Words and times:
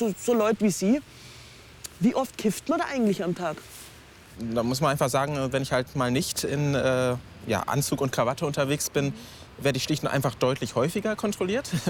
so, 0.00 0.14
so 0.18 0.34
Leute 0.34 0.64
wie 0.64 0.70
Sie. 0.70 1.00
Wie 2.00 2.14
oft 2.14 2.36
kifft 2.38 2.68
man 2.68 2.78
da 2.78 2.86
eigentlich 2.86 3.22
am 3.22 3.34
Tag? 3.34 3.58
Da 4.38 4.62
muss 4.62 4.80
man 4.80 4.90
einfach 4.90 5.10
sagen, 5.10 5.52
wenn 5.52 5.62
ich 5.62 5.70
halt 5.70 5.94
mal 5.94 6.10
nicht 6.10 6.44
in 6.44 6.74
äh, 6.74 7.16
ja, 7.46 7.60
Anzug 7.66 8.00
und 8.00 8.10
Krawatte 8.10 8.46
unterwegs 8.46 8.88
bin, 8.88 9.12
werde 9.58 9.76
ich 9.76 9.84
schlicht 9.84 10.02
und 10.02 10.08
einfach 10.08 10.34
deutlich 10.34 10.74
häufiger 10.74 11.14
kontrolliert. 11.14 11.70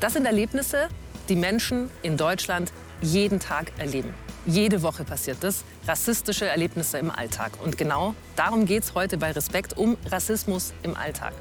Das 0.00 0.12
sind 0.12 0.26
Erlebnisse, 0.26 0.88
die 1.30 1.36
Menschen 1.36 1.88
in 2.02 2.18
Deutschland 2.18 2.74
jeden 3.00 3.40
Tag 3.40 3.72
erleben. 3.78 4.12
Jede 4.44 4.82
Woche 4.82 5.02
passiert 5.02 5.38
das. 5.40 5.64
Rassistische 5.88 6.46
Erlebnisse 6.46 6.98
im 6.98 7.10
Alltag. 7.10 7.52
Und 7.64 7.78
genau 7.78 8.14
darum 8.36 8.66
geht 8.66 8.82
es 8.82 8.94
heute 8.94 9.16
bei 9.16 9.32
Respekt, 9.32 9.78
um 9.78 9.96
Rassismus 10.10 10.74
im 10.82 10.94
Alltag. 10.94 11.32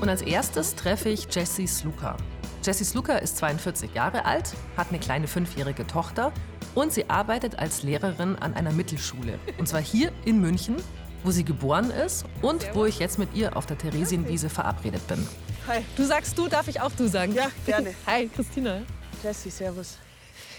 Und 0.00 0.08
als 0.08 0.22
erstes 0.22 0.76
treffe 0.76 1.08
ich 1.08 1.26
Jessie 1.34 1.66
Sluka. 1.66 2.16
Jessie 2.64 2.84
Sluka 2.84 3.16
ist 3.16 3.36
42 3.36 3.92
Jahre 3.92 4.24
alt, 4.24 4.54
hat 4.74 4.88
eine 4.88 4.98
kleine 4.98 5.28
fünfjährige 5.28 5.86
Tochter 5.86 6.32
und 6.74 6.94
sie 6.94 7.10
arbeitet 7.10 7.58
als 7.58 7.82
Lehrerin 7.82 8.36
an 8.36 8.54
einer 8.54 8.72
Mittelschule. 8.72 9.38
Und 9.58 9.68
zwar 9.68 9.82
hier 9.82 10.12
in 10.24 10.40
München, 10.40 10.76
wo 11.24 11.30
sie 11.30 11.44
geboren 11.44 11.90
ist 11.90 12.24
und 12.40 12.74
wo 12.74 12.86
ich 12.86 12.98
jetzt 13.00 13.18
mit 13.18 13.34
ihr 13.34 13.58
auf 13.58 13.66
der 13.66 13.76
Theresienwiese 13.76 14.48
verabredet 14.48 15.06
bin. 15.08 15.28
Hi. 15.68 15.84
Du 15.94 16.04
sagst 16.04 16.38
du, 16.38 16.48
darf 16.48 16.66
ich 16.66 16.80
auch 16.80 16.92
du 16.92 17.06
sagen? 17.06 17.34
Ja, 17.34 17.50
gerne. 17.66 17.94
Hi, 18.06 18.30
Christina. 18.34 18.80
Jessie, 19.22 19.50
servus. 19.50 19.98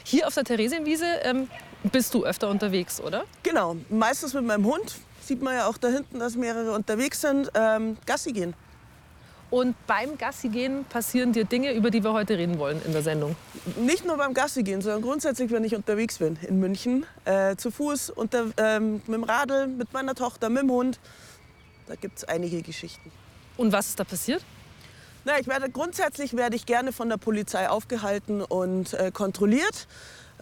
Hier 0.03 0.27
auf 0.27 0.35
der 0.35 0.43
Theresienwiese 0.43 1.07
ähm, 1.23 1.47
bist 1.91 2.13
du 2.13 2.23
öfter 2.23 2.49
unterwegs, 2.49 3.01
oder? 3.01 3.23
Genau, 3.41 3.77
meistens 3.89 4.35
mit 4.35 4.45
meinem 4.45 4.65
Hund. 4.65 4.95
Sieht 5.21 5.41
man 5.41 5.55
ja 5.55 5.65
auch 5.65 5.77
da 5.79 5.87
hinten, 5.87 6.19
dass 6.19 6.35
mehrere 6.35 6.73
unterwegs 6.73 7.21
sind. 7.21 7.49
Ähm, 7.55 7.97
Gassi 8.05 8.31
gehen. 8.31 8.53
Und 9.51 9.75
beim 9.85 10.17
Gassi 10.17 10.49
gehen 10.49 10.85
passieren 10.85 11.31
dir 11.31 11.45
Dinge, 11.45 11.73
über 11.73 11.91
die 11.91 12.03
wir 12.03 12.13
heute 12.13 12.37
reden 12.37 12.57
wollen 12.57 12.81
in 12.83 12.91
der 12.93 13.03
Sendung. 13.03 13.35
Nicht 13.77 14.05
nur 14.05 14.17
beim 14.17 14.33
Gassi 14.33 14.63
gehen, 14.63 14.81
sondern 14.81 15.01
grundsätzlich, 15.01 15.51
wenn 15.51 15.63
ich 15.63 15.75
unterwegs 15.75 16.17
bin 16.17 16.37
in 16.41 16.59
München. 16.59 17.05
Äh, 17.25 17.55
zu 17.55 17.71
Fuß, 17.71 18.09
unter, 18.09 18.47
ähm, 18.57 19.01
mit 19.05 19.15
dem 19.15 19.23
Radl, 19.23 19.67
mit 19.67 19.93
meiner 19.93 20.15
Tochter, 20.15 20.49
mit 20.49 20.63
dem 20.63 20.71
Hund. 20.71 20.99
Da 21.87 21.95
gibt 21.95 22.17
es 22.17 22.23
einige 22.23 22.61
Geschichten. 22.63 23.11
Und 23.57 23.71
was 23.71 23.89
ist 23.89 23.99
da 23.99 24.03
passiert? 24.03 24.43
Na, 25.23 25.39
ich 25.39 25.47
werde, 25.47 25.69
grundsätzlich 25.69 26.35
werde 26.35 26.55
ich 26.55 26.65
gerne 26.65 26.91
von 26.91 27.09
der 27.09 27.17
Polizei 27.17 27.69
aufgehalten 27.69 28.41
und 28.41 28.93
äh, 28.93 29.11
kontrolliert. 29.11 29.87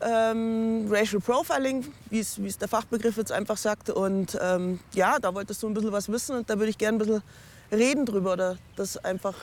Ähm, 0.02 0.88
Racial 0.90 1.22
Profiling, 1.22 1.86
wie 2.10 2.20
es 2.20 2.58
der 2.58 2.68
Fachbegriff 2.68 3.18
jetzt 3.18 3.32
einfach 3.32 3.58
sagt. 3.58 3.90
Und 3.90 4.38
ähm, 4.42 4.80
ja, 4.94 5.20
da 5.20 5.34
wolltest 5.34 5.62
du 5.62 5.68
ein 5.68 5.74
bisschen 5.74 5.92
was 5.92 6.10
wissen 6.10 6.36
und 6.36 6.50
da 6.50 6.58
würde 6.58 6.70
ich 6.70 6.78
gerne 6.78 6.98
ein 6.98 7.00
bisschen 7.00 7.22
reden 7.74 8.06
drüber 8.06 8.34
oder 8.34 8.58
das 8.76 8.98
einfach 8.98 9.36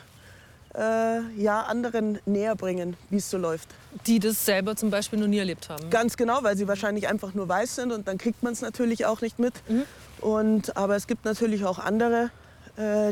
äh, 0.75 1.21
ja, 1.37 1.63
anderen 1.63 2.19
näher 2.27 2.55
bringen, 2.55 2.97
wie 3.11 3.17
es 3.17 3.29
so 3.31 3.39
läuft. 3.39 3.69
Die 4.07 4.19
das 4.19 4.45
selber 4.45 4.77
zum 4.77 4.91
Beispiel 4.91 5.19
noch 5.19 5.27
nie 5.27 5.39
erlebt 5.39 5.69
haben. 5.69 5.91
Ganz 5.91 6.17
genau, 6.17 6.43
weil 6.43 6.57
sie 6.57 6.69
wahrscheinlich 6.69 7.09
einfach 7.09 7.35
nur 7.35 7.49
weiß 7.49 7.77
sind 7.77 7.93
und 7.93 8.07
dann 8.07 8.19
kriegt 8.19 8.43
man 8.43 8.53
es 8.53 8.61
natürlich 8.61 9.07
auch 9.07 9.21
nicht 9.21 9.39
mit. 9.39 9.55
Mhm. 9.69 9.85
Und, 10.21 10.77
aber 10.77 10.97
es 10.97 11.07
gibt 11.07 11.25
natürlich 11.25 11.65
auch 11.65 11.79
andere, 11.79 12.31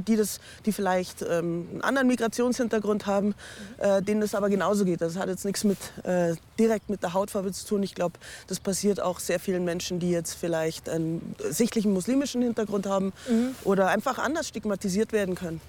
die, 0.00 0.16
das, 0.16 0.41
die 0.66 0.72
vielleicht 0.72 1.22
ähm, 1.22 1.69
einen 1.70 1.80
anderen 1.83 2.08
Migrationshintergrund 2.08 3.06
haben, 3.06 3.34
äh, 3.78 4.02
denen 4.02 4.20
das 4.20 4.34
aber 4.34 4.48
genauso 4.48 4.84
geht. 4.84 5.00
Das 5.00 5.16
hat 5.16 5.28
jetzt 5.28 5.44
nichts 5.44 5.64
mit, 5.64 5.78
äh, 6.05 6.34
direkt 6.58 6.91
mit 6.91 7.02
der 7.02 7.14
Hautfarbe 7.14 7.52
zu 7.52 7.66
tun. 7.66 7.83
Ich 7.83 7.94
glaube, 7.94 8.19
das 8.47 8.60
passiert 8.60 9.00
auch 9.00 9.20
sehr 9.20 9.41
vielen 9.41 9.64
Menschen, 9.64 10.00
die 10.00 10.10
jetzt 10.10 10.34
vielleicht 10.34 10.88
einen 10.88 11.34
sichtlichen 11.50 11.92
muslimischen 11.92 12.42
Hintergrund 12.42 12.86
haben 12.86 13.12
mhm. 13.28 13.55
oder 13.64 13.88
einfach 13.88 14.19
anders 14.19 14.48
stigmatisiert 14.48 15.12
werden 15.12 15.34
können. 15.34 15.60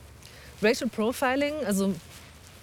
Racial 0.61 0.89
Profiling, 0.89 1.53
also 1.65 1.93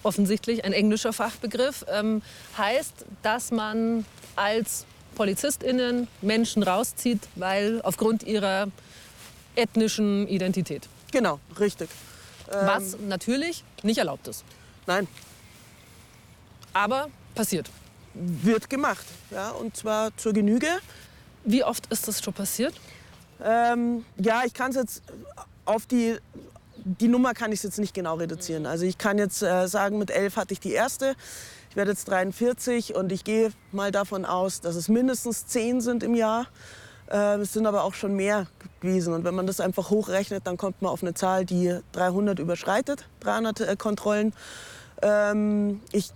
offensichtlich 0.03 0.63
ein 0.63 0.73
englischer 0.73 1.13
Fachbegriff, 1.13 1.85
ähm, 1.91 2.21
heißt, 2.57 3.05
dass 3.23 3.51
man 3.51 4.05
als 4.35 4.85
PolizistInnen 5.15 6.07
Menschen 6.21 6.63
rauszieht, 6.63 7.21
weil 7.35 7.81
aufgrund 7.81 8.23
ihrer 8.23 8.67
ethnischen 9.55 10.27
Identität. 10.27 10.87
Genau, 11.11 11.39
richtig. 11.59 11.89
Was 12.49 12.93
ähm, 12.93 13.07
natürlich 13.07 13.63
nicht 13.83 13.97
erlaubt 13.97 14.27
ist. 14.27 14.43
Nein. 14.85 15.07
Aber 16.73 17.09
passiert. 17.35 17.69
Wird 18.13 18.69
gemacht, 18.69 19.05
ja, 19.31 19.51
und 19.51 19.75
zwar 19.75 20.15
zur 20.17 20.33
Genüge. 20.33 20.67
Wie 21.43 21.63
oft 21.63 21.85
ist 21.91 22.07
das 22.07 22.21
schon 22.21 22.33
passiert? 22.33 22.73
Ähm, 23.43 24.05
ja, 24.17 24.43
ich 24.45 24.53
kann 24.53 24.71
es 24.71 24.77
jetzt 24.77 25.03
auf 25.65 25.85
die, 25.85 26.17
die 26.77 27.07
Nummer 27.07 27.33
kann 27.33 27.51
ich 27.51 27.61
jetzt 27.61 27.77
nicht 27.77 27.93
genau 27.93 28.15
reduzieren. 28.15 28.65
Also 28.65 28.85
ich 28.85 28.97
kann 28.97 29.17
jetzt 29.17 29.43
äh, 29.43 29.67
sagen, 29.67 29.99
mit 29.99 30.09
elf 30.09 30.37
hatte 30.37 30.53
ich 30.53 30.59
die 30.59 30.71
erste. 30.71 31.15
Ich 31.69 31.75
werde 31.75 31.91
jetzt 31.91 32.07
43 32.07 32.95
und 32.95 33.11
ich 33.11 33.23
gehe 33.23 33.51
mal 33.71 33.91
davon 33.91 34.25
aus, 34.25 34.61
dass 34.61 34.75
es 34.75 34.87
mindestens 34.87 35.45
zehn 35.45 35.79
sind 35.81 36.01
im 36.01 36.15
Jahr. 36.15 36.47
Äh, 37.11 37.35
es 37.37 37.53
sind 37.53 37.67
aber 37.67 37.83
auch 37.83 37.93
schon 37.93 38.15
mehr 38.15 38.47
gewesen. 38.81 39.13
Und 39.13 39.23
wenn 39.23 39.35
man 39.35 39.47
das 39.47 39.59
einfach 39.59 39.89
hochrechnet, 39.89 40.45
dann 40.45 40.57
kommt 40.57 40.81
man 40.81 40.91
auf 40.91 41.01
eine 41.01 41.13
Zahl, 41.13 41.45
die 41.45 41.77
300 41.93 42.39
überschreitet, 42.39 43.07
300 43.21 43.61
äh, 43.61 43.75
Kontrollen. 43.75 44.33
Ähm, 45.01 45.81
ich 45.91 46.11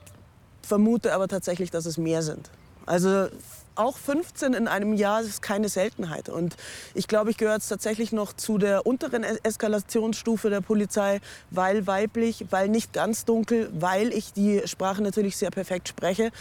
vermute 0.62 1.14
aber 1.14 1.28
tatsächlich, 1.28 1.72
dass 1.72 1.86
es 1.86 1.98
mehr 1.98 2.22
sind. 2.22 2.50
Also 2.86 3.28
auch 3.76 3.98
15 3.98 4.54
in 4.54 4.68
einem 4.68 4.94
Jahr 4.94 5.22
ist 5.22 5.42
keine 5.42 5.70
Seltenheit. 5.70 6.30
Und 6.30 6.56
ich 6.94 7.08
glaube, 7.08 7.32
ich 7.32 7.38
gehöre 7.38 7.56
jetzt 7.56 7.68
tatsächlich 7.68 8.12
noch 8.12 8.34
zu 8.34 8.58
der 8.58 8.86
unteren 8.86 9.24
Eskalationsstufe 9.24 10.50
der 10.50 10.62
Polizei, 10.62 11.20
weil 11.50 11.88
weiblich, 11.88 12.46
weil 12.50 12.70
nicht 12.70 12.94
ganz 12.94 13.26
dunkel, 13.26 13.70
weil 13.74 14.14
ich 14.14 14.34
die 14.34 14.62
Sprache 14.66 15.02
natürlich 15.02 15.38
sehr 15.38 15.52
perfekt 15.52 15.88
spreche. 15.88 16.32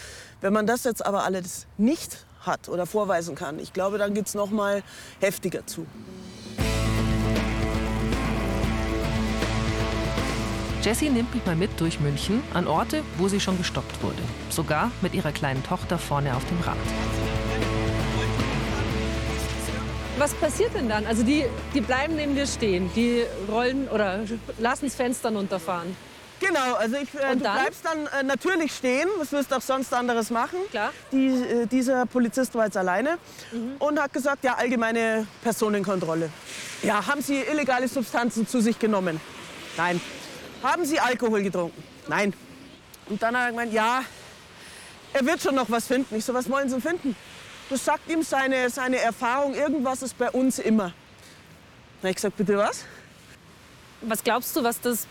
Wenn 0.40 0.52
man 0.52 0.66
das 0.66 0.84
jetzt 0.84 1.04
aber 1.04 1.24
alles 1.24 1.66
nicht 1.78 2.24
hat 2.40 2.68
oder 2.68 2.86
vorweisen 2.86 3.34
kann. 3.34 3.58
Ich 3.58 3.72
glaube, 3.72 3.98
dann 3.98 4.14
geht 4.14 4.26
es 4.26 4.34
noch 4.34 4.50
mal 4.50 4.82
heftiger 5.20 5.66
zu. 5.66 5.86
Jessie 10.82 11.10
nimmt 11.10 11.34
mich 11.34 11.44
mal 11.44 11.56
mit 11.56 11.78
durch 11.78 12.00
München 12.00 12.42
an 12.54 12.66
Orte, 12.66 13.02
wo 13.18 13.28
sie 13.28 13.38
schon 13.38 13.58
gestoppt 13.58 14.02
wurde. 14.02 14.22
Sogar 14.48 14.90
mit 15.02 15.12
ihrer 15.12 15.30
kleinen 15.30 15.62
Tochter 15.62 15.98
vorne 15.98 16.34
auf 16.34 16.42
dem 16.46 16.58
Rad. 16.60 16.78
Was 20.16 20.32
passiert 20.34 20.74
denn 20.74 20.88
dann? 20.88 21.06
Also 21.06 21.22
die, 21.22 21.44
die 21.74 21.82
bleiben 21.82 22.16
neben 22.16 22.34
dir 22.34 22.46
stehen, 22.46 22.90
die 22.94 23.24
rollen 23.50 23.88
oder 23.88 24.20
lassen 24.58 24.86
das 24.86 24.94
Fenster 24.94 25.30
runterfahren. 25.30 25.94
Genau, 26.40 26.74
also 26.74 26.96
ich, 26.96 27.14
äh, 27.14 27.34
du 27.34 27.40
dann? 27.40 27.60
bleibst 27.60 27.84
dann 27.84 28.06
äh, 28.06 28.22
natürlich 28.22 28.74
stehen. 28.74 29.08
Was 29.18 29.30
wirst 29.30 29.52
du 29.52 29.56
auch 29.56 29.60
sonst 29.60 29.92
anderes 29.92 30.30
machen? 30.30 30.58
Klar. 30.70 30.92
Die, 31.12 31.28
äh, 31.28 31.66
dieser 31.66 32.06
Polizist 32.06 32.54
war 32.54 32.64
jetzt 32.64 32.76
alleine 32.76 33.18
mhm. 33.52 33.76
und 33.78 34.00
hat 34.00 34.12
gesagt, 34.12 34.42
ja, 34.42 34.54
allgemeine 34.54 35.26
Personenkontrolle. 35.42 36.30
Ja, 36.82 37.06
haben 37.06 37.20
Sie 37.20 37.40
illegale 37.40 37.86
Substanzen 37.88 38.46
zu 38.48 38.60
sich 38.60 38.78
genommen? 38.78 39.20
Nein. 39.76 40.00
Haben 40.62 40.84
Sie 40.86 40.98
Alkohol 40.98 41.42
getrunken? 41.42 41.82
Nein. 42.08 42.32
Und 43.08 43.22
dann 43.22 43.36
hat 43.36 43.46
er 43.46 43.50
gemeint, 43.50 43.72
ja, 43.72 44.02
er 45.12 45.26
wird 45.26 45.42
schon 45.42 45.54
noch 45.54 45.70
was 45.70 45.86
finden. 45.86 46.16
Ich 46.16 46.24
so, 46.24 46.32
was 46.32 46.48
wollen 46.48 46.70
Sie 46.70 46.80
finden? 46.80 47.14
Das 47.68 47.84
sagt 47.84 48.10
ihm 48.10 48.22
seine, 48.22 48.70
seine 48.70 48.96
Erfahrung, 48.98 49.54
irgendwas 49.54 50.02
ist 50.02 50.16
bei 50.16 50.30
uns 50.30 50.58
immer. 50.58 50.84
Dann 50.84 52.02
habe 52.02 52.10
ich 52.10 52.16
gesagt, 52.16 52.36
bitte 52.36 52.56
was? 52.56 52.84
Was 54.00 54.24
glaubst 54.24 54.56
du, 54.56 54.64
was 54.64 54.80
das 54.80 55.06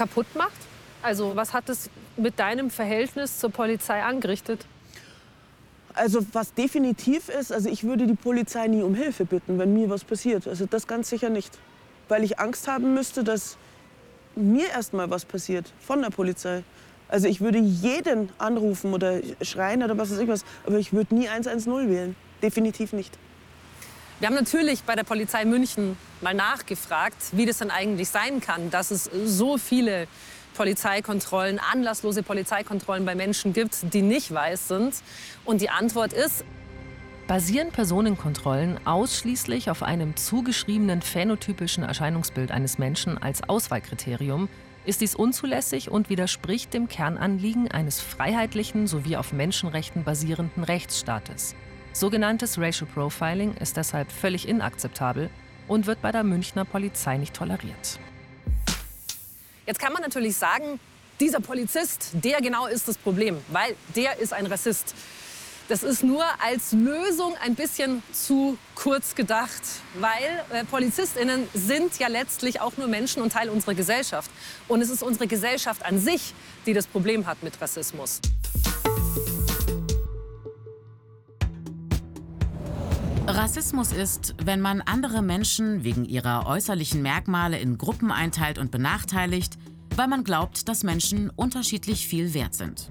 kaputt 0.00 0.34
macht? 0.34 0.60
Also 1.02 1.36
was 1.36 1.52
hat 1.52 1.68
es 1.68 1.90
mit 2.16 2.38
deinem 2.38 2.70
Verhältnis 2.70 3.38
zur 3.38 3.50
Polizei 3.50 4.02
angerichtet? 4.02 4.64
Also 5.92 6.24
was 6.32 6.54
definitiv 6.54 7.28
ist, 7.28 7.52
also 7.52 7.68
ich 7.68 7.84
würde 7.84 8.06
die 8.06 8.14
Polizei 8.14 8.66
nie 8.68 8.82
um 8.82 8.94
Hilfe 8.94 9.26
bitten, 9.26 9.58
wenn 9.58 9.74
mir 9.74 9.90
was 9.90 10.04
passiert. 10.04 10.48
Also 10.48 10.64
das 10.64 10.86
ganz 10.86 11.10
sicher 11.10 11.28
nicht. 11.28 11.58
Weil 12.08 12.24
ich 12.24 12.38
Angst 12.38 12.66
haben 12.66 12.94
müsste, 12.94 13.24
dass 13.24 13.58
mir 14.36 14.68
erst 14.68 14.94
mal 14.94 15.10
was 15.10 15.26
passiert 15.26 15.70
von 15.80 16.00
der 16.00 16.10
Polizei. 16.10 16.62
Also 17.08 17.28
ich 17.28 17.42
würde 17.42 17.58
jeden 17.58 18.30
anrufen 18.38 18.94
oder 18.94 19.20
schreien 19.42 19.82
oder 19.82 19.98
was 19.98 20.10
weiß 20.12 20.20
ich 20.20 20.30
aber 20.64 20.78
ich 20.78 20.92
würde 20.94 21.14
nie 21.14 21.28
110 21.28 21.90
wählen. 21.90 22.16
Definitiv 22.42 22.94
nicht. 22.94 23.18
Wir 24.20 24.28
haben 24.28 24.34
natürlich 24.34 24.82
bei 24.82 24.94
der 24.94 25.04
Polizei 25.04 25.46
München 25.46 25.96
mal 26.20 26.34
nachgefragt, 26.34 27.16
wie 27.32 27.46
das 27.46 27.56
denn 27.56 27.70
eigentlich 27.70 28.10
sein 28.10 28.42
kann, 28.42 28.68
dass 28.68 28.90
es 28.90 29.10
so 29.24 29.56
viele 29.56 30.06
Polizeikontrollen, 30.54 31.58
anlasslose 31.58 32.22
Polizeikontrollen 32.22 33.06
bei 33.06 33.14
Menschen 33.14 33.54
gibt, 33.54 33.94
die 33.94 34.02
nicht 34.02 34.30
weiß 34.34 34.68
sind. 34.68 34.94
Und 35.46 35.62
die 35.62 35.70
Antwort 35.70 36.12
ist, 36.12 36.44
Basieren 37.28 37.70
Personenkontrollen 37.70 38.78
ausschließlich 38.86 39.70
auf 39.70 39.82
einem 39.82 40.16
zugeschriebenen 40.16 41.00
phänotypischen 41.00 41.84
Erscheinungsbild 41.84 42.50
eines 42.50 42.76
Menschen 42.76 43.16
als 43.16 43.48
Auswahlkriterium, 43.48 44.50
ist 44.84 45.00
dies 45.00 45.14
unzulässig 45.14 45.90
und 45.90 46.10
widerspricht 46.10 46.74
dem 46.74 46.88
Kernanliegen 46.88 47.70
eines 47.70 48.00
freiheitlichen 48.00 48.86
sowie 48.86 49.16
auf 49.16 49.32
Menschenrechten 49.32 50.04
basierenden 50.04 50.64
Rechtsstaates. 50.64 51.54
Sogenanntes 51.92 52.58
Racial 52.58 52.88
Profiling 52.92 53.54
ist 53.54 53.76
deshalb 53.76 54.12
völlig 54.12 54.48
inakzeptabel 54.48 55.28
und 55.66 55.86
wird 55.86 56.00
bei 56.00 56.12
der 56.12 56.24
Münchner 56.24 56.64
Polizei 56.64 57.16
nicht 57.16 57.34
toleriert. 57.34 57.98
Jetzt 59.66 59.80
kann 59.80 59.92
man 59.92 60.02
natürlich 60.02 60.36
sagen, 60.36 60.80
dieser 61.18 61.40
Polizist, 61.40 62.10
der 62.12 62.40
genau 62.40 62.66
ist 62.66 62.88
das 62.88 62.96
Problem, 62.96 63.38
weil 63.48 63.76
der 63.94 64.18
ist 64.18 64.32
ein 64.32 64.46
Rassist. 64.46 64.94
Das 65.68 65.84
ist 65.84 66.02
nur 66.02 66.24
als 66.42 66.72
Lösung 66.72 67.36
ein 67.44 67.54
bisschen 67.54 68.02
zu 68.12 68.58
kurz 68.74 69.14
gedacht, 69.14 69.62
weil 69.94 70.42
äh, 70.52 70.64
Polizistinnen 70.64 71.46
sind 71.54 71.96
ja 72.00 72.08
letztlich 72.08 72.60
auch 72.60 72.76
nur 72.76 72.88
Menschen 72.88 73.22
und 73.22 73.32
Teil 73.32 73.48
unserer 73.48 73.74
Gesellschaft. 73.74 74.30
Und 74.66 74.80
es 74.80 74.90
ist 74.90 75.02
unsere 75.02 75.28
Gesellschaft 75.28 75.84
an 75.84 76.00
sich, 76.00 76.34
die 76.66 76.72
das 76.72 76.88
Problem 76.88 77.26
hat 77.26 77.44
mit 77.44 77.60
Rassismus. 77.60 78.20
Rassismus 83.40 83.92
ist, 83.92 84.34
wenn 84.44 84.60
man 84.60 84.82
andere 84.82 85.22
Menschen 85.22 85.82
wegen 85.82 86.04
ihrer 86.04 86.46
äußerlichen 86.46 87.00
Merkmale 87.00 87.58
in 87.58 87.78
Gruppen 87.78 88.12
einteilt 88.12 88.58
und 88.58 88.70
benachteiligt, 88.70 89.56
weil 89.96 90.08
man 90.08 90.24
glaubt, 90.24 90.68
dass 90.68 90.82
Menschen 90.82 91.30
unterschiedlich 91.30 92.06
viel 92.06 92.34
wert 92.34 92.52
sind. 92.52 92.86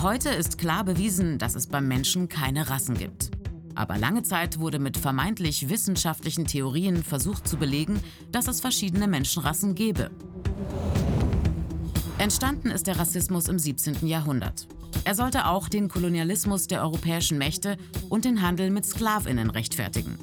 Heute 0.00 0.30
ist 0.30 0.56
klar 0.56 0.82
bewiesen, 0.82 1.36
dass 1.36 1.56
es 1.56 1.66
beim 1.66 1.86
Menschen 1.86 2.30
keine 2.30 2.70
Rassen 2.70 2.96
gibt. 2.96 3.32
Aber 3.74 3.98
lange 3.98 4.22
Zeit 4.22 4.60
wurde 4.60 4.78
mit 4.78 4.96
vermeintlich 4.96 5.68
wissenschaftlichen 5.68 6.46
Theorien 6.46 7.04
versucht 7.04 7.46
zu 7.46 7.58
belegen, 7.58 8.00
dass 8.32 8.48
es 8.48 8.62
verschiedene 8.62 9.08
Menschenrassen 9.08 9.74
gäbe. 9.74 10.10
Entstanden 12.16 12.70
ist 12.70 12.86
der 12.86 12.98
Rassismus 12.98 13.48
im 13.48 13.58
17. 13.58 14.06
Jahrhundert. 14.06 14.66
Er 15.04 15.14
sollte 15.14 15.46
auch 15.46 15.68
den 15.68 15.88
Kolonialismus 15.88 16.66
der 16.66 16.82
europäischen 16.82 17.38
Mächte 17.38 17.76
und 18.08 18.24
den 18.24 18.42
Handel 18.42 18.70
mit 18.70 18.86
Sklavinnen 18.86 19.50
rechtfertigen. 19.50 20.18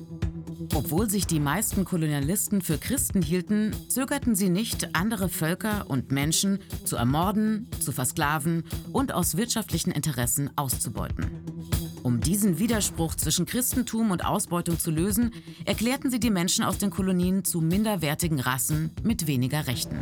Obwohl 0.74 1.10
sich 1.10 1.28
die 1.28 1.40
meisten 1.40 1.84
Kolonialisten 1.84 2.62
für 2.62 2.78
Christen 2.78 3.22
hielten, 3.22 3.76
zögerten 3.90 4.36
sie 4.36 4.50
nicht, 4.50 4.96
andere 4.96 5.28
Völker 5.28 5.90
und 5.90 6.12
Menschen 6.12 6.60
zu 6.86 6.96
ermorden, 6.96 7.68
zu 7.80 7.92
versklaven 7.92 8.64
und 8.94 9.14
aus 9.14 9.36
wirtschaftlichen 9.36 9.92
Interessen 9.92 10.50
auszubeuten. 10.56 11.30
Um 12.04 12.20
diesen 12.20 12.58
Widerspruch 12.58 13.16
zwischen 13.16 13.46
Christentum 13.46 14.12
und 14.12 14.26
Ausbeutung 14.26 14.80
zu 14.80 14.92
lösen, 14.92 15.32
erklärten 15.66 16.10
sie 16.10 16.20
die 16.20 16.32
Menschen 16.32 16.64
aus 16.64 16.78
den 16.78 16.90
Kolonien 16.90 17.44
zu 17.44 17.62
minderwertigen 17.62 18.40
Rassen 18.40 18.92
mit 19.04 19.28
weniger 19.28 19.68
Rechten. 19.68 20.00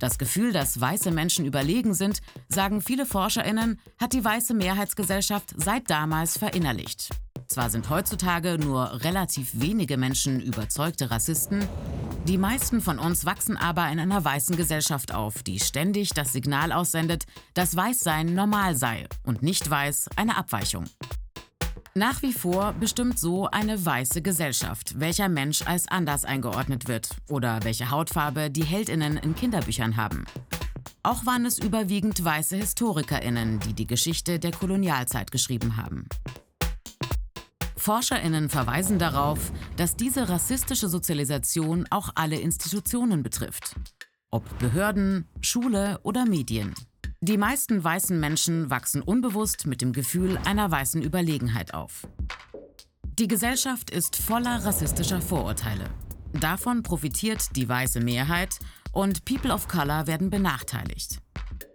Das 0.00 0.18
Gefühl, 0.18 0.52
dass 0.52 0.80
weiße 0.80 1.12
Menschen 1.12 1.44
überlegen 1.44 1.94
sind, 1.94 2.20
sagen 2.48 2.80
viele 2.80 3.06
Forscherinnen, 3.06 3.78
hat 4.00 4.14
die 4.14 4.24
weiße 4.24 4.54
Mehrheitsgesellschaft 4.54 5.54
seit 5.56 5.88
damals 5.88 6.38
verinnerlicht. 6.38 7.10
Zwar 7.46 7.68
sind 7.68 7.90
heutzutage 7.90 8.58
nur 8.58 9.04
relativ 9.04 9.50
wenige 9.60 9.96
Menschen 9.96 10.40
überzeugte 10.40 11.10
Rassisten, 11.10 11.68
die 12.28 12.38
meisten 12.38 12.80
von 12.80 12.98
uns 12.98 13.24
wachsen 13.24 13.56
aber 13.56 13.88
in 13.88 13.98
einer 13.98 14.24
weißen 14.24 14.54
Gesellschaft 14.54 15.12
auf, 15.12 15.42
die 15.42 15.58
ständig 15.58 16.10
das 16.10 16.32
Signal 16.32 16.70
aussendet, 16.70 17.24
dass 17.54 17.74
Weißsein 17.74 18.34
normal 18.34 18.76
sei 18.76 19.08
und 19.24 19.42
nicht 19.42 19.68
weiß 19.68 20.10
eine 20.16 20.36
Abweichung. 20.36 20.84
Nach 21.94 22.22
wie 22.22 22.32
vor 22.32 22.72
bestimmt 22.74 23.18
so 23.18 23.48
eine 23.48 23.84
weiße 23.84 24.22
Gesellschaft, 24.22 25.00
welcher 25.00 25.28
Mensch 25.28 25.62
als 25.62 25.88
anders 25.88 26.24
eingeordnet 26.24 26.86
wird 26.86 27.08
oder 27.28 27.64
welche 27.64 27.90
Hautfarbe 27.90 28.48
die 28.48 28.62
Heldinnen 28.62 29.16
in 29.16 29.34
Kinderbüchern 29.34 29.96
haben. 29.96 30.24
Auch 31.02 31.26
waren 31.26 31.44
es 31.46 31.58
überwiegend 31.58 32.24
weiße 32.24 32.56
Historikerinnen, 32.56 33.58
die 33.60 33.72
die 33.72 33.88
Geschichte 33.88 34.38
der 34.38 34.52
Kolonialzeit 34.52 35.32
geschrieben 35.32 35.76
haben. 35.76 36.06
Forscherinnen 37.76 38.50
verweisen 38.50 39.00
darauf, 39.00 39.50
dass 39.76 39.96
diese 39.96 40.28
rassistische 40.28 40.88
Sozialisation 40.88 41.86
auch 41.90 42.10
alle 42.14 42.38
Institutionen 42.38 43.24
betrifft. 43.24 43.74
Ob 44.30 44.44
Behörden, 44.60 45.26
Schule 45.40 45.98
oder 46.04 46.24
Medien. 46.24 46.72
Die 47.22 47.36
meisten 47.36 47.84
weißen 47.84 48.18
Menschen 48.18 48.70
wachsen 48.70 49.02
unbewusst 49.02 49.66
mit 49.66 49.82
dem 49.82 49.92
Gefühl 49.92 50.38
einer 50.46 50.70
weißen 50.70 51.02
Überlegenheit 51.02 51.74
auf. 51.74 52.08
Die 53.18 53.28
Gesellschaft 53.28 53.90
ist 53.90 54.16
voller 54.16 54.64
rassistischer 54.64 55.20
Vorurteile. 55.20 55.84
Davon 56.32 56.82
profitiert 56.82 57.54
die 57.56 57.68
weiße 57.68 58.00
Mehrheit 58.00 58.58
und 58.92 59.26
People 59.26 59.52
of 59.52 59.68
Color 59.68 60.06
werden 60.06 60.30
benachteiligt. 60.30 61.18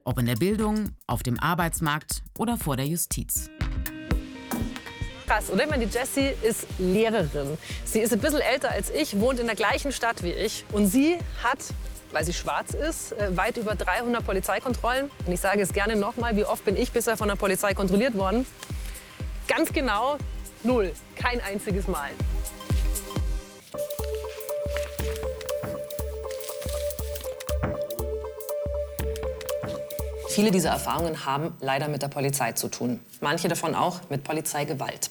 Ob 0.03 0.17
in 0.17 0.25
der 0.25 0.35
Bildung, 0.35 0.89
auf 1.05 1.21
dem 1.21 1.39
Arbeitsmarkt 1.39 2.23
oder 2.39 2.57
vor 2.57 2.75
der 2.75 2.87
Justiz. 2.87 3.51
Krass, 5.27 5.51
oder? 5.51 5.65
Ich 5.65 5.69
meine, 5.69 5.85
die 5.85 5.95
Jessie 5.95 6.31
ist 6.41 6.65
Lehrerin. 6.79 7.55
Sie 7.83 7.99
ist 7.99 8.13
ein 8.13 8.19
bisschen 8.19 8.41
älter 8.41 8.71
als 8.71 8.89
ich, 8.89 9.19
wohnt 9.19 9.39
in 9.39 9.45
der 9.45 9.55
gleichen 9.55 9.91
Stadt 9.91 10.23
wie 10.23 10.31
ich. 10.31 10.65
Und 10.71 10.87
sie 10.87 11.19
hat 11.43 11.59
weil 12.11 12.23
sie 12.23 12.33
schwarz 12.33 12.73
ist, 12.73 13.11
äh, 13.13 13.35
weit 13.35 13.57
über 13.57 13.75
300 13.75 14.25
Polizeikontrollen. 14.25 15.11
Und 15.25 15.31
ich 15.31 15.39
sage 15.39 15.61
es 15.61 15.73
gerne 15.73 15.95
nochmal, 15.95 16.35
wie 16.35 16.45
oft 16.45 16.65
bin 16.65 16.77
ich 16.77 16.91
bisher 16.91 17.17
von 17.17 17.27
der 17.27 17.35
Polizei 17.35 17.73
kontrolliert 17.73 18.15
worden? 18.15 18.45
Ganz 19.47 19.71
genau 19.71 20.17
null, 20.63 20.93
kein 21.15 21.41
einziges 21.41 21.87
Mal. 21.87 22.09
Viele 30.29 30.51
dieser 30.51 30.71
Erfahrungen 30.71 31.25
haben 31.25 31.55
leider 31.61 31.87
mit 31.87 32.01
der 32.01 32.09
Polizei 32.09 32.51
zu 32.51 32.67
tun. 32.67 32.99
Manche 33.21 33.47
davon 33.47 33.73
auch 33.73 34.01
mit 34.09 34.25
Polizeigewalt. 34.25 35.07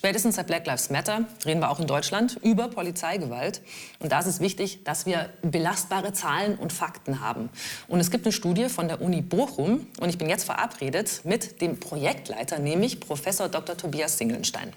Spätestens 0.00 0.36
seit 0.36 0.46
Black 0.46 0.66
Lives 0.66 0.88
Matter 0.88 1.26
reden 1.44 1.60
wir 1.60 1.70
auch 1.70 1.78
in 1.78 1.86
Deutschland 1.86 2.38
über 2.42 2.68
Polizeigewalt. 2.68 3.60
Und 3.98 4.12
da 4.12 4.20
ist 4.20 4.24
es 4.24 4.40
wichtig, 4.40 4.82
dass 4.82 5.04
wir 5.04 5.28
belastbare 5.42 6.14
Zahlen 6.14 6.56
und 6.56 6.72
Fakten 6.72 7.20
haben. 7.20 7.50
Und 7.86 8.00
es 8.00 8.10
gibt 8.10 8.24
eine 8.24 8.32
Studie 8.32 8.70
von 8.70 8.88
der 8.88 9.02
Uni 9.02 9.20
Bochum. 9.20 9.86
Und 10.00 10.08
ich 10.08 10.16
bin 10.16 10.30
jetzt 10.30 10.44
verabredet 10.44 11.20
mit 11.24 11.60
dem 11.60 11.78
Projektleiter, 11.78 12.58
nämlich 12.58 12.98
Professor 12.98 13.50
Dr. 13.50 13.76
Tobias 13.76 14.16
Singelstein. 14.16 14.72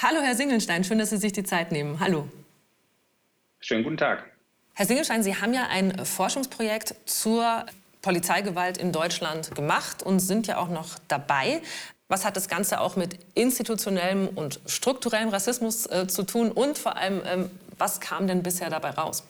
Hallo, 0.00 0.22
Herr 0.22 0.34
Singelstein, 0.34 0.82
schön, 0.82 0.98
dass 0.98 1.10
Sie 1.10 1.18
sich 1.18 1.32
die 1.32 1.44
Zeit 1.44 1.70
nehmen. 1.70 2.00
Hallo. 2.00 2.26
Schönen 3.60 3.84
guten 3.84 3.98
Tag. 3.98 4.24
Herr 4.72 4.86
Singelstein, 4.86 5.22
Sie 5.22 5.36
haben 5.36 5.52
ja 5.52 5.66
ein 5.68 6.02
Forschungsprojekt 6.06 6.94
zur 7.04 7.66
Polizeigewalt 8.00 8.78
in 8.78 8.90
Deutschland 8.90 9.54
gemacht 9.54 10.02
und 10.02 10.20
sind 10.20 10.46
ja 10.46 10.56
auch 10.56 10.70
noch 10.70 10.98
dabei. 11.08 11.60
Was 12.08 12.24
hat 12.24 12.36
das 12.36 12.48
Ganze 12.48 12.80
auch 12.80 12.96
mit 12.96 13.18
institutionellem 13.34 14.28
und 14.28 14.60
strukturellem 14.66 15.28
Rassismus 15.28 15.86
äh, 15.86 16.06
zu 16.06 16.22
tun? 16.22 16.50
Und 16.50 16.78
vor 16.78 16.96
allem, 16.96 17.20
ähm, 17.26 17.50
was 17.76 18.00
kam 18.00 18.26
denn 18.26 18.42
bisher 18.42 18.70
dabei 18.70 18.90
raus? 18.90 19.28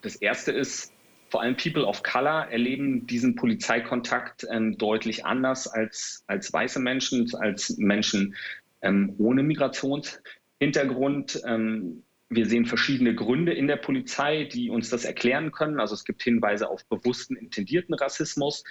Das 0.00 0.16
Erste 0.16 0.50
ist, 0.50 0.92
vor 1.28 1.42
allem 1.42 1.56
People 1.56 1.84
of 1.84 2.02
Color 2.02 2.46
erleben 2.50 3.06
diesen 3.06 3.36
Polizeikontakt 3.36 4.46
ähm, 4.50 4.78
deutlich 4.78 5.26
anders 5.26 5.68
als, 5.68 6.24
als 6.26 6.52
weiße 6.52 6.80
Menschen, 6.80 7.32
als 7.36 7.76
Menschen 7.76 8.34
ähm, 8.80 9.14
ohne 9.18 9.42
Migrationshintergrund. 9.42 11.42
Ähm, 11.46 12.02
wir 12.30 12.46
sehen 12.46 12.64
verschiedene 12.64 13.14
Gründe 13.14 13.52
in 13.52 13.66
der 13.66 13.76
Polizei, 13.76 14.44
die 14.44 14.70
uns 14.70 14.88
das 14.88 15.04
erklären 15.04 15.50
können. 15.50 15.80
Also 15.80 15.94
es 15.94 16.04
gibt 16.04 16.22
Hinweise 16.22 16.70
auf 16.70 16.86
bewussten, 16.86 17.36
intendierten 17.36 17.94
Rassismus. 17.94 18.62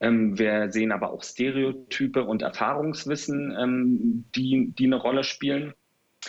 Ähm, 0.00 0.38
wir 0.38 0.70
sehen 0.70 0.92
aber 0.92 1.10
auch 1.10 1.22
Stereotype 1.22 2.24
und 2.24 2.42
Erfahrungswissen, 2.42 3.56
ähm, 3.58 4.24
die, 4.34 4.72
die 4.78 4.84
eine 4.84 4.96
Rolle 4.96 5.24
spielen. 5.24 5.72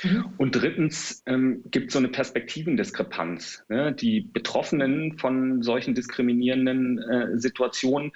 Mhm. 0.01 0.29
Und 0.37 0.55
drittens 0.55 1.23
ähm, 1.25 1.63
gibt 1.71 1.87
es 1.87 1.93
so 1.93 1.99
eine 1.99 2.07
Perspektivendiskrepanz. 2.07 3.65
Ne? 3.67 3.93
Die 3.93 4.21
Betroffenen 4.21 5.17
von 5.17 5.61
solchen 5.63 5.93
diskriminierenden 5.93 6.99
äh, 6.99 7.37
Situationen, 7.37 8.13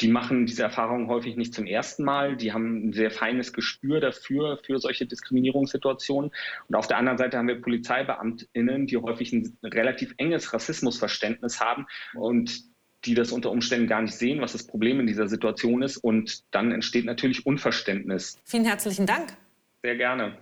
die 0.00 0.08
machen 0.08 0.46
diese 0.46 0.62
Erfahrungen 0.62 1.08
häufig 1.08 1.36
nicht 1.36 1.54
zum 1.54 1.66
ersten 1.66 2.04
Mal. 2.04 2.36
Die 2.36 2.52
haben 2.52 2.88
ein 2.88 2.92
sehr 2.92 3.10
feines 3.10 3.52
Gespür 3.52 4.00
dafür, 4.00 4.58
für 4.64 4.78
solche 4.78 5.06
Diskriminierungssituationen. 5.06 6.30
Und 6.68 6.74
auf 6.74 6.86
der 6.86 6.98
anderen 6.98 7.18
Seite 7.18 7.36
haben 7.36 7.48
wir 7.48 7.60
PolizeibeamtInnen, 7.60 8.86
die 8.86 8.96
häufig 8.96 9.32
ein 9.32 9.58
relativ 9.64 10.14
enges 10.16 10.52
Rassismusverständnis 10.52 11.60
haben 11.60 11.86
und 12.14 12.62
die 13.04 13.14
das 13.14 13.32
unter 13.32 13.50
Umständen 13.50 13.86
gar 13.86 14.02
nicht 14.02 14.14
sehen, 14.14 14.40
was 14.40 14.52
das 14.52 14.66
Problem 14.66 15.00
in 15.00 15.06
dieser 15.06 15.28
Situation 15.28 15.82
ist. 15.82 15.96
Und 15.98 16.42
dann 16.52 16.72
entsteht 16.72 17.04
natürlich 17.04 17.46
Unverständnis. 17.46 18.38
Vielen 18.44 18.64
herzlichen 18.64 19.06
Dank. 19.06 19.36
Sehr 19.82 19.96
gerne. 19.96 20.38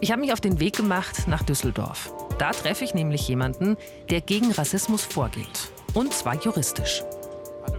Ich 0.00 0.10
habe 0.12 0.20
mich 0.20 0.32
auf 0.32 0.40
den 0.40 0.60
Weg 0.60 0.76
gemacht 0.76 1.28
nach 1.28 1.42
Düsseldorf. 1.42 2.12
Da 2.38 2.50
treffe 2.50 2.84
ich 2.84 2.94
nämlich 2.94 3.26
jemanden, 3.28 3.76
der 4.10 4.20
gegen 4.20 4.50
Rassismus 4.50 5.04
vorgeht. 5.04 5.73
Und 5.94 6.12
zwar 6.12 6.34
juristisch. 6.34 7.04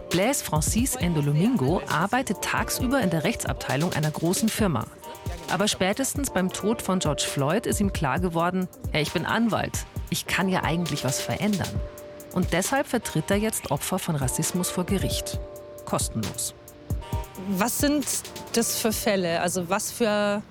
Blaise 0.10 0.42
Francis 0.42 0.96
Endolomingo 0.96 1.82
arbeitet 1.90 2.42
tagsüber 2.42 3.02
in 3.02 3.10
der 3.10 3.26
Rechtsabteilung 3.26 3.92
einer 3.92 4.10
großen 4.10 4.48
Firma. 4.48 4.86
Aber 5.52 5.68
spätestens 5.68 6.30
beim 6.32 6.52
Tod 6.52 6.82
von 6.82 7.00
George 7.00 7.26
Floyd 7.28 7.66
ist 7.66 7.82
ihm 7.82 7.92
klar 7.92 8.20
geworden, 8.20 8.70
hey, 8.92 9.02
ich 9.02 9.12
bin 9.12 9.26
Anwalt, 9.26 9.86
ich 10.10 10.26
kann 10.28 10.48
ja 10.48 10.64
eigentlich 10.64 11.04
was 11.04 11.20
verändern. 11.20 11.68
Und 12.32 12.54
deshalb 12.54 12.88
vertritt 12.88 13.30
er 13.30 13.38
jetzt 13.38 13.70
Opfer 13.72 14.00
von 14.00 14.16
Rassismus 14.16 14.70
vor 14.70 14.86
Gericht. 14.86 15.40
Kostenlos. 15.84 16.54
Was 17.50 17.80
sind 17.80 18.06
das 18.54 18.80
für 18.80 18.94
Fälle? 18.94 19.42
Also 19.42 19.70
was, 19.70 19.92
für, 19.92 20.42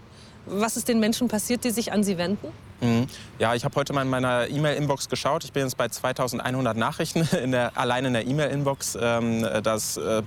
was 0.44 0.76
ist 0.76 0.88
den 0.88 1.00
Menschen 1.00 1.28
passiert, 1.28 1.64
die 1.64 1.70
sich 1.70 1.92
an 1.92 2.04
Sie 2.04 2.18
wenden? 2.18 2.48
Mhm. 2.80 3.06
Ja, 3.38 3.54
ich 3.54 3.64
habe 3.64 3.74
heute 3.76 3.92
mal 3.92 4.02
in 4.02 4.10
meiner 4.10 4.48
E-Mail-Inbox 4.48 5.08
geschaut. 5.08 5.44
Ich 5.44 5.52
bin 5.52 5.62
jetzt 5.62 5.76
bei 5.76 5.88
2100 5.88 6.76
Nachrichten 6.76 7.28
in 7.42 7.52
der, 7.52 7.76
allein 7.76 8.04
in 8.04 8.12
der 8.12 8.26
E-Mail-Inbox. 8.26 8.98
Ähm, 9.00 9.46
das 9.62 9.96
äh, 9.96 10.22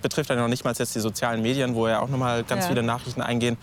betrifft 0.00 0.30
dann 0.30 0.38
noch 0.38 0.48
nicht 0.48 0.64
mal 0.64 0.74
jetzt 0.76 0.94
die 0.94 1.00
sozialen 1.00 1.42
Medien, 1.42 1.74
wo 1.74 1.88
ja 1.88 2.00
auch 2.00 2.08
noch 2.08 2.18
mal 2.18 2.44
ganz 2.44 2.64
ja. 2.64 2.68
viele 2.68 2.82
Nachrichten 2.82 3.22
eingehen. 3.22 3.56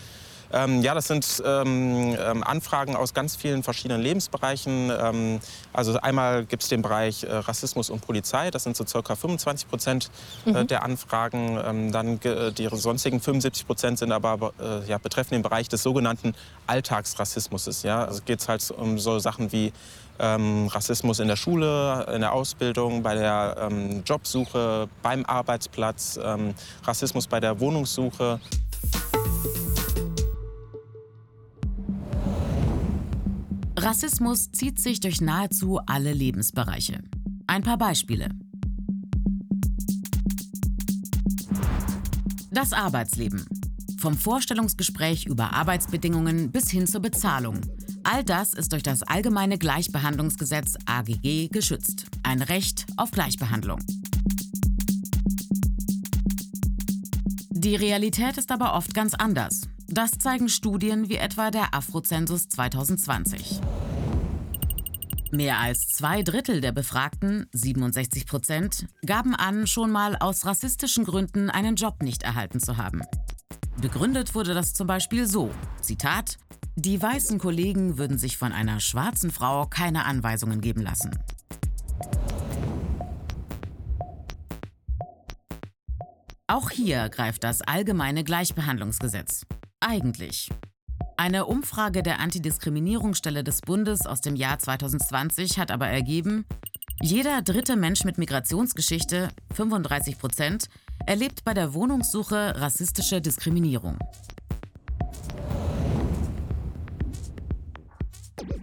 Ähm, 0.52 0.82
ja, 0.82 0.94
das 0.94 1.08
sind 1.08 1.42
ähm, 1.44 2.16
ähm, 2.18 2.44
Anfragen 2.44 2.96
aus 2.96 3.14
ganz 3.14 3.36
vielen 3.36 3.62
verschiedenen 3.62 4.02
Lebensbereichen. 4.02 4.90
Ähm, 4.90 5.40
also 5.72 5.98
einmal 6.00 6.44
gibt 6.44 6.62
es 6.62 6.68
den 6.68 6.82
Bereich 6.82 7.24
äh, 7.24 7.32
Rassismus 7.32 7.90
und 7.90 8.00
Polizei, 8.00 8.50
das 8.50 8.64
sind 8.64 8.76
so 8.76 8.84
ca. 8.84 9.16
25 9.16 9.68
Prozent 9.68 10.10
äh, 10.46 10.50
mhm. 10.50 10.66
der 10.66 10.82
Anfragen. 10.82 11.58
Ähm, 11.64 11.92
dann 11.92 12.20
äh, 12.22 12.52
die 12.52 12.68
sonstigen 12.72 13.20
75 13.20 13.66
Prozent 13.66 13.98
sind 13.98 14.12
aber 14.12 14.52
äh, 14.60 14.88
ja, 14.88 14.98
betreffen 14.98 15.34
den 15.34 15.42
Bereich 15.42 15.68
des 15.68 15.82
sogenannten 15.82 16.34
Alltagsrassismus. 16.66 17.82
Ja? 17.82 18.04
Also 18.04 18.20
geht 18.24 18.40
es 18.40 18.48
halt 18.48 18.70
um 18.70 18.98
so 18.98 19.18
Sachen 19.18 19.52
wie 19.52 19.72
ähm, 20.18 20.68
Rassismus 20.68 21.20
in 21.20 21.28
der 21.28 21.36
Schule, 21.36 22.06
in 22.14 22.20
der 22.20 22.32
Ausbildung, 22.32 23.02
bei 23.02 23.14
der 23.14 23.56
ähm, 23.60 24.02
Jobsuche, 24.04 24.88
beim 25.02 25.24
Arbeitsplatz, 25.24 26.18
ähm, 26.22 26.54
Rassismus 26.84 27.26
bei 27.26 27.40
der 27.40 27.58
Wohnungssuche. 27.60 28.40
Rassismus 33.92 34.50
zieht 34.52 34.80
sich 34.80 35.00
durch 35.00 35.20
nahezu 35.20 35.78
alle 35.84 36.14
Lebensbereiche. 36.14 37.02
Ein 37.46 37.62
paar 37.62 37.76
Beispiele. 37.76 38.30
Das 42.50 42.72
Arbeitsleben. 42.72 43.44
Vom 43.98 44.16
Vorstellungsgespräch 44.16 45.26
über 45.26 45.52
Arbeitsbedingungen 45.52 46.50
bis 46.50 46.70
hin 46.70 46.86
zur 46.86 47.02
Bezahlung. 47.02 47.60
All 48.02 48.24
das 48.24 48.54
ist 48.54 48.72
durch 48.72 48.82
das 48.82 49.02
Allgemeine 49.02 49.58
Gleichbehandlungsgesetz 49.58 50.76
AGG 50.86 51.48
geschützt. 51.48 52.06
Ein 52.22 52.40
Recht 52.40 52.86
auf 52.96 53.10
Gleichbehandlung. 53.10 53.80
Die 57.50 57.76
Realität 57.76 58.38
ist 58.38 58.52
aber 58.52 58.72
oft 58.72 58.94
ganz 58.94 59.12
anders. 59.12 59.60
Das 59.86 60.12
zeigen 60.12 60.48
Studien 60.48 61.10
wie 61.10 61.16
etwa 61.16 61.50
der 61.50 61.74
Afrozensus 61.74 62.48
2020. 62.48 63.60
Mehr 65.34 65.60
als 65.60 65.88
zwei 65.88 66.22
Drittel 66.22 66.60
der 66.60 66.72
Befragten, 66.72 67.46
67 67.52 68.26
Prozent, 68.26 68.86
gaben 69.06 69.34
an, 69.34 69.66
schon 69.66 69.90
mal 69.90 70.14
aus 70.16 70.44
rassistischen 70.44 71.06
Gründen 71.06 71.48
einen 71.48 71.74
Job 71.74 72.02
nicht 72.02 72.22
erhalten 72.22 72.60
zu 72.60 72.76
haben. 72.76 73.00
Begründet 73.80 74.34
wurde 74.34 74.52
das 74.52 74.74
zum 74.74 74.86
Beispiel 74.86 75.26
so, 75.26 75.50
Zitat, 75.80 76.36
die 76.76 77.00
weißen 77.00 77.38
Kollegen 77.38 77.96
würden 77.96 78.18
sich 78.18 78.36
von 78.36 78.52
einer 78.52 78.78
schwarzen 78.78 79.30
Frau 79.30 79.64
keine 79.64 80.04
Anweisungen 80.04 80.60
geben 80.60 80.82
lassen. 80.82 81.18
Auch 86.46 86.68
hier 86.68 87.08
greift 87.08 87.42
das 87.42 87.62
allgemeine 87.62 88.22
Gleichbehandlungsgesetz. 88.22 89.46
Eigentlich. 89.80 90.50
Eine 91.16 91.46
Umfrage 91.46 92.02
der 92.02 92.20
Antidiskriminierungsstelle 92.20 93.44
des 93.44 93.60
Bundes 93.60 94.06
aus 94.06 94.20
dem 94.20 94.34
Jahr 94.34 94.58
2020 94.58 95.58
hat 95.58 95.70
aber 95.70 95.86
ergeben, 95.86 96.46
jeder 97.00 97.42
dritte 97.42 97.76
Mensch 97.76 98.04
mit 98.04 98.18
Migrationsgeschichte, 98.18 99.28
35 99.54 100.18
Prozent, 100.18 100.66
erlebt 101.06 101.44
bei 101.44 101.52
der 101.52 101.74
Wohnungssuche 101.74 102.60
rassistische 102.60 103.20
Diskriminierung. 103.20 103.98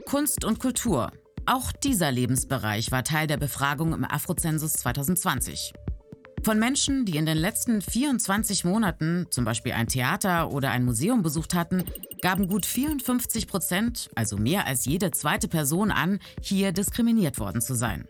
Kunst 0.05 0.43
und 0.43 0.59
Kultur. 0.59 1.11
Auch 1.45 1.71
dieser 1.71 2.11
Lebensbereich 2.11 2.91
war 2.91 3.03
Teil 3.03 3.27
der 3.27 3.37
Befragung 3.37 3.93
im 3.93 4.05
Afrozensus 4.05 4.73
2020. 4.73 5.73
Von 6.43 6.57
Menschen, 6.57 7.05
die 7.05 7.17
in 7.17 7.25
den 7.25 7.37
letzten 7.37 7.81
24 7.81 8.63
Monaten 8.63 9.27
zum 9.29 9.43
Beispiel 9.43 9.73
ein 9.73 9.87
Theater 9.87 10.51
oder 10.51 10.71
ein 10.71 10.85
Museum 10.85 11.21
besucht 11.21 11.53
hatten, 11.53 11.83
gaben 12.21 12.47
gut 12.47 12.65
54 12.65 13.47
Prozent, 13.47 14.09
also 14.15 14.37
mehr 14.37 14.65
als 14.65 14.85
jede 14.85 15.11
zweite 15.11 15.47
Person 15.47 15.91
an, 15.91 16.19
hier 16.41 16.71
diskriminiert 16.71 17.39
worden 17.39 17.61
zu 17.61 17.75
sein. 17.75 18.07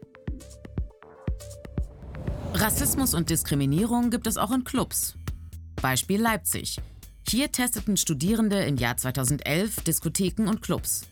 Rassismus 2.54 3.14
und 3.14 3.30
Diskriminierung 3.30 4.10
gibt 4.10 4.28
es 4.28 4.38
auch 4.38 4.52
in 4.52 4.64
Clubs. 4.64 5.16
Beispiel 5.82 6.22
Leipzig. 6.22 6.80
Hier 7.28 7.52
testeten 7.52 7.98
Studierende 7.98 8.64
im 8.64 8.78
Jahr 8.78 8.98
2011 8.98 9.82
Diskotheken 9.82 10.48
und 10.48 10.62
Clubs. 10.62 11.08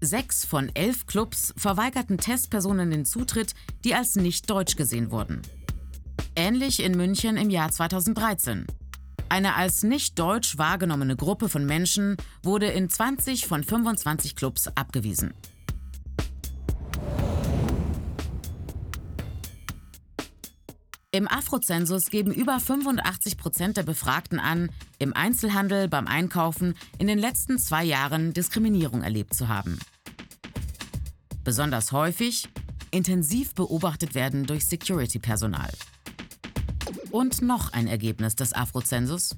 Sechs 0.00 0.44
von 0.44 0.70
elf 0.74 1.06
Clubs 1.06 1.52
verweigerten 1.56 2.16
Testpersonen 2.18 2.90
den 2.90 3.04
Zutritt, 3.04 3.54
die 3.84 3.94
als 3.94 4.16
nicht 4.16 4.48
deutsch 4.48 4.76
gesehen 4.76 5.10
wurden. 5.10 5.42
Ähnlich 6.36 6.80
in 6.82 6.96
München 6.96 7.36
im 7.36 7.50
Jahr 7.50 7.70
2013. 7.70 8.66
Eine 9.28 9.54
als 9.56 9.82
nicht 9.82 10.18
deutsch 10.18 10.58
wahrgenommene 10.58 11.16
Gruppe 11.16 11.48
von 11.48 11.66
Menschen 11.66 12.16
wurde 12.42 12.66
in 12.66 12.88
20 12.88 13.46
von 13.46 13.64
25 13.64 14.36
Clubs 14.36 14.68
abgewiesen. 14.68 15.34
Im 21.12 21.26
Afrozensus 21.26 22.06
geben 22.06 22.32
über 22.32 22.60
85 22.60 23.36
Prozent 23.36 23.76
der 23.76 23.82
Befragten 23.82 24.38
an, 24.38 24.70
im 25.00 25.12
Einzelhandel 25.12 25.88
beim 25.88 26.06
Einkaufen 26.06 26.74
in 26.98 27.08
den 27.08 27.18
letzten 27.18 27.58
zwei 27.58 27.82
Jahren 27.82 28.32
Diskriminierung 28.32 29.02
erlebt 29.02 29.34
zu 29.34 29.48
haben. 29.48 29.80
Besonders 31.42 31.90
häufig 31.90 32.48
intensiv 32.92 33.54
beobachtet 33.54 34.14
werden 34.14 34.46
durch 34.46 34.66
Security-Personal. 34.66 35.70
Und 37.10 37.42
noch 37.42 37.72
ein 37.72 37.88
Ergebnis 37.88 38.36
des 38.36 38.52
Afrozensus. 38.52 39.36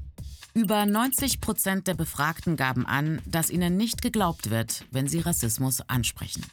Über 0.53 0.85
90 0.85 1.41
Prozent 1.41 1.87
der 1.87 1.95
Befragten 1.95 2.57
gaben 2.57 2.87
an, 2.87 3.23
dass 3.25 3.49
ihnen 3.49 3.79
nicht 3.79 4.03
geglaubt 4.03 4.51
wird, 4.51 4.85
wenn 4.91 5.09
sie 5.09 5.21
Rassismus 5.21 5.81
ansprechen. 5.89 6.45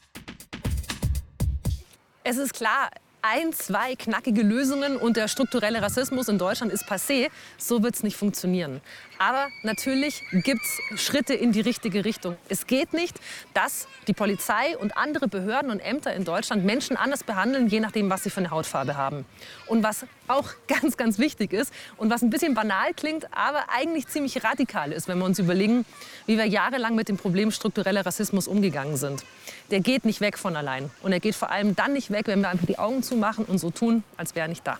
Es 2.24 2.38
ist 2.38 2.54
klar, 2.54 2.90
ein, 3.22 3.52
zwei 3.52 3.96
knackige 3.96 4.44
Lösungen 4.44 4.96
und 4.96 5.18
der 5.18 5.28
strukturelle 5.28 5.82
Rassismus 5.82 6.30
in 6.30 6.38
Deutschland 6.38 6.72
ist 6.72 6.86
passé. 6.86 7.30
So 7.58 7.84
wird 7.84 7.96
es 7.96 8.04
nicht 8.04 8.16
funktionieren. 8.16 8.80
Aber 9.18 9.50
natürlich 9.64 10.24
gibt 10.32 10.62
es 10.64 11.02
Schritte 11.02 11.34
in 11.34 11.52
die 11.52 11.60
richtige 11.60 12.06
Richtung. 12.06 12.38
Es 12.48 12.66
geht 12.66 12.94
nicht, 12.94 13.20
dass 13.54 13.90
die 14.08 14.14
Polizei 14.14 14.78
und 14.78 14.96
andere 14.96 15.28
Behörden 15.28 15.70
und 15.70 15.82
Ämter 15.82 16.14
in 16.14 16.24
Deutschland 16.24 16.64
Menschen 16.64 16.96
anders 16.96 17.26
behandeln, 17.26 17.68
je 17.68 17.82
nachdem, 17.82 18.10
was 18.10 18.24
sie 18.24 18.30
für 18.30 18.40
eine 18.40 18.52
Hautfarbe 18.52 18.96
haben. 18.96 19.26
Und 19.68 19.84
was 19.84 20.06
auch 20.30 20.50
ganz, 20.68 20.98
ganz 20.98 21.20
wichtig 21.20 21.54
ist 21.54 21.74
und 21.98 22.10
was 22.10 22.22
ein 22.22 22.30
bisschen 22.30 22.54
banal 22.54 22.94
klingt, 22.96 23.26
aber 23.36 23.66
eigentlich 23.70 24.08
ziemlich 24.08 24.44
radikal 24.44 24.92
ist, 24.92 25.08
wenn 25.08 25.18
wir 25.18 25.26
uns 25.26 25.40
überlegen, 25.40 25.86
wie 26.26 26.38
wir 26.38 26.46
jahrelang 26.46 26.96
mit 26.96 27.10
dem 27.10 27.18
Problem 27.18 27.52
struktureller 27.52 28.06
Rassismus 28.06 28.48
umgegangen 28.48 28.98
sind. 28.98 29.24
Der 29.72 29.80
geht 29.80 30.06
nicht 30.06 30.22
weg 30.22 30.38
von 30.38 30.56
allein. 30.56 30.90
Und 31.02 31.12
er 31.12 31.20
geht 31.20 31.36
vor 31.36 31.52
allem 31.52 31.76
dann 31.76 31.94
nicht 31.94 32.12
weg, 32.12 32.28
wenn 32.28 32.42
wir 32.42 32.50
einfach 32.50 32.68
die 32.68 32.80
Augen 32.80 33.04
zumachen 33.04 33.46
und 33.46 33.58
so 33.58 33.72
tun, 33.72 34.04
als 34.18 34.36
wäre 34.36 34.46
er 34.46 34.50
nicht 34.50 34.66
da. 34.66 34.80